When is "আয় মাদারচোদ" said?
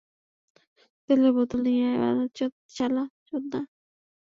1.89-2.51